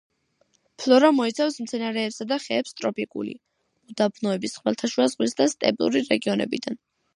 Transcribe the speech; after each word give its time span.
ფლორა 0.83 1.11
მოიცავს 1.17 1.57
მცენარეებსა 1.65 2.27
და 2.31 2.39
ხეებს 2.45 2.73
ტროპიკული, 2.81 3.37
უდაბნოების, 3.93 4.59
ხმელთაშუა 4.65 5.09
ზღვის 5.15 5.41
და 5.43 5.51
სტეპური 5.55 6.05
რეგიონებიდან. 6.11 6.83